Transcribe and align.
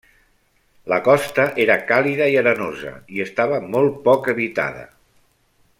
La 0.93 0.97
costa 1.07 1.45
era 1.65 1.75
càlida 1.91 2.31
i 2.35 2.39
arenosa 2.43 2.95
i 3.19 3.23
estava 3.27 3.61
molt 3.77 4.01
poc 4.09 4.31
habitada. 4.35 4.89